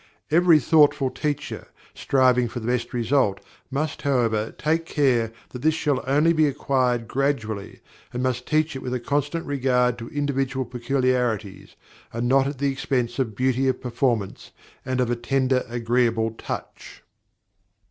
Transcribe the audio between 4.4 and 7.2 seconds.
take care that this shall only be acquired